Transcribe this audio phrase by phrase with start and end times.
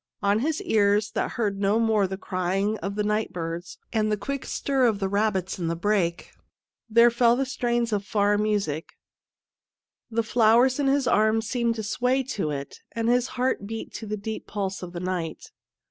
[0.23, 4.17] On his ears, that heard no more the crying of the night birds and the
[4.17, 6.31] quick stir of the rabbits in the brake,
[6.89, 8.93] there fell the strains of far music.
[10.09, 14.07] The flowers in his arms seemed to sway to it, and his heart beat to
[14.07, 15.51] the deep pulse of the night.